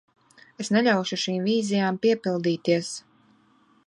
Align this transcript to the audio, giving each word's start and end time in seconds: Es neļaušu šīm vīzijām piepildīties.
Es 0.63 0.71
neļaušu 0.75 1.19
šīm 1.25 1.45
vīzijām 1.49 2.01
piepildīties. 2.07 2.93